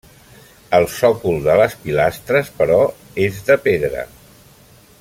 El 0.77 0.85
sòcol 0.93 1.37
de 1.47 1.57
les 1.61 1.75
pilastres, 1.83 2.49
però, 2.63 2.79
és 3.27 3.39
de 3.51 3.59
pedra. 3.67 4.07